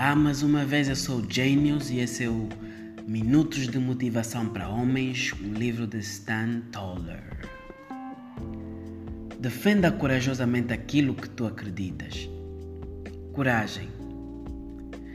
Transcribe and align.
Olá, 0.00 0.14
mais 0.14 0.44
uma 0.44 0.64
vez 0.64 0.88
eu 0.88 0.94
sou 0.94 1.18
o 1.18 1.26
Genius 1.28 1.90
e 1.90 1.98
esse 1.98 2.22
é 2.22 2.28
o 2.28 2.48
Minutos 3.04 3.66
de 3.66 3.80
Motivação 3.80 4.48
para 4.48 4.68
Homens, 4.68 5.34
um 5.42 5.52
livro 5.54 5.88
de 5.88 5.98
Stan 5.98 6.60
Toller. 6.70 7.20
Defenda 9.40 9.90
corajosamente 9.90 10.72
aquilo 10.72 11.14
que 11.14 11.28
tu 11.28 11.48
acreditas. 11.48 12.30
Coragem. 13.32 13.88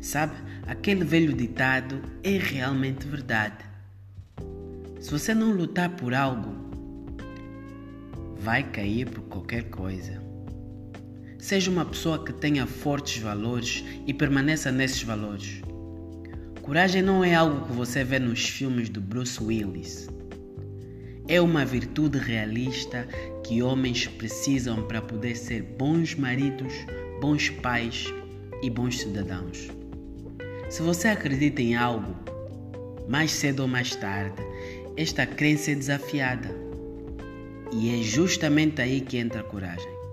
Sabe, 0.00 0.34
aquele 0.66 1.04
velho 1.04 1.32
ditado 1.32 2.02
é 2.24 2.36
realmente 2.36 3.06
verdade. 3.06 3.64
Se 4.98 5.08
você 5.08 5.32
não 5.32 5.52
lutar 5.52 5.90
por 5.90 6.12
algo, 6.12 6.52
vai 8.40 8.64
cair 8.64 9.08
por 9.08 9.22
qualquer 9.26 9.70
coisa. 9.70 10.33
Seja 11.44 11.70
uma 11.70 11.84
pessoa 11.84 12.24
que 12.24 12.32
tenha 12.32 12.66
fortes 12.66 13.20
valores 13.20 13.84
e 14.06 14.14
permaneça 14.14 14.72
nesses 14.72 15.02
valores. 15.02 15.60
Coragem 16.62 17.02
não 17.02 17.22
é 17.22 17.34
algo 17.34 17.66
que 17.66 17.72
você 17.74 18.02
vê 18.02 18.18
nos 18.18 18.48
filmes 18.48 18.88
do 18.88 18.98
Bruce 18.98 19.44
Willis. 19.44 20.08
É 21.28 21.42
uma 21.42 21.62
virtude 21.62 22.16
realista 22.16 23.06
que 23.44 23.62
homens 23.62 24.06
precisam 24.06 24.84
para 24.84 25.02
poder 25.02 25.36
ser 25.36 25.60
bons 25.60 26.14
maridos, 26.14 26.72
bons 27.20 27.50
pais 27.50 28.06
e 28.62 28.70
bons 28.70 29.00
cidadãos. 29.00 29.68
Se 30.70 30.80
você 30.80 31.08
acredita 31.08 31.60
em 31.60 31.74
algo, 31.74 32.16
mais 33.06 33.30
cedo 33.32 33.60
ou 33.60 33.68
mais 33.68 33.94
tarde, 33.94 34.40
esta 34.96 35.26
crença 35.26 35.72
é 35.72 35.74
desafiada. 35.74 36.48
E 37.70 38.00
é 38.00 38.02
justamente 38.02 38.80
aí 38.80 39.02
que 39.02 39.18
entra 39.18 39.40
a 39.40 39.44
coragem. 39.44 40.03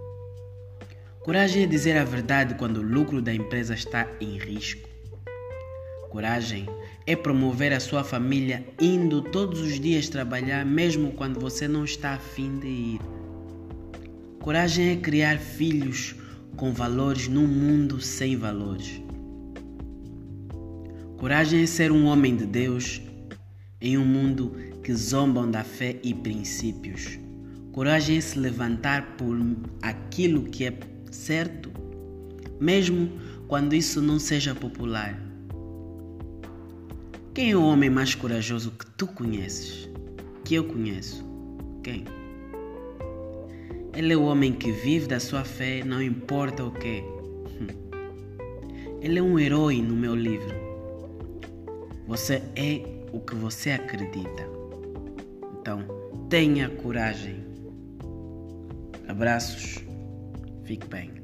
Coragem 1.24 1.62
é 1.62 1.68
dizer 1.68 1.98
a 1.98 2.04
verdade 2.04 2.56
quando 2.56 2.78
o 2.78 2.82
lucro 2.82 3.22
da 3.22 3.32
empresa 3.32 3.76
está 3.76 4.08
em 4.20 4.40
risco. 4.40 4.90
Coragem 6.10 6.66
é 7.06 7.16
promover 7.16 7.72
a 7.74 7.80
sua 7.80 8.04
família 8.04 8.66
indo 8.82 9.22
todos 9.22 9.62
os 9.62 9.80
dias 9.80 10.10
trabalhar, 10.10 10.66
mesmo 10.66 11.12
quando 11.12 11.40
você 11.40 11.68
não 11.68 11.86
está 11.86 12.14
afim 12.14 12.58
de 12.58 12.68
ir. 12.68 13.02
Coragem 14.40 14.90
é 14.90 14.96
criar 14.96 15.38
filhos 15.38 16.16
com 16.58 16.74
valores 16.74 17.28
num 17.28 17.46
mundo 17.46 18.02
sem 18.02 18.36
valores. 18.36 19.00
Coragem 21.18 21.62
é 21.62 21.68
ser 21.68 21.92
um 21.92 22.06
homem 22.06 22.36
de 22.36 22.48
Deus 22.48 23.00
em 23.80 23.96
um 23.96 24.06
mundo 24.06 24.56
que 24.84 24.92
zombam 24.92 25.52
da 25.52 25.64
fé 25.64 25.98
e 26.02 26.16
princípios. 26.16 27.20
Coragem 27.72 28.18
é 28.18 28.22
se 28.22 28.40
levantar 28.40 29.16
por 29.18 29.38
aquilo 29.84 30.46
que 30.46 30.66
é 30.66 30.72
certo? 31.12 31.70
Mesmo 32.60 33.12
quando 33.48 33.76
isso 33.76 34.02
não 34.02 34.18
seja 34.18 34.56
popular. 34.56 35.22
Quem 37.34 37.52
é 37.52 37.56
o 37.56 37.64
homem 37.64 37.90
mais 37.90 38.16
corajoso 38.16 38.72
que 38.72 38.86
tu 38.98 39.08
conheces? 39.08 39.90
Que 40.44 40.56
eu 40.56 40.64
conheço? 40.64 41.26
Quem? 41.84 42.06
Ele 43.94 44.14
é 44.14 44.18
o 44.18 44.24
homem 44.24 44.54
que 44.54 44.72
vive 44.72 45.08
da 45.08 45.20
sua 45.20 45.44
fé, 45.44 45.84
não 45.84 46.02
importa 46.02 46.64
o 46.64 46.72
que. 46.72 47.04
Hum. 47.60 47.68
Ele 49.02 49.20
é 49.20 49.22
um 49.22 49.38
herói 49.38 49.82
no 49.82 49.96
meu 49.96 50.16
livro. 50.16 50.56
Você 52.08 52.42
é 52.56 52.82
o 53.12 53.20
que 53.20 53.36
você 53.36 53.72
acredita. 53.72 54.48
Então, 55.60 55.84
tenha 56.30 56.70
coragem. 56.70 57.44
Abraços. 59.08 59.91
Big 60.72 60.90
Bang. 60.90 61.21